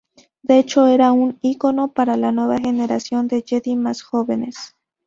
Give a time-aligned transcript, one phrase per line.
[0.41, 4.75] De hecho era un icono para la nueva generación de Jedi más jóvenes.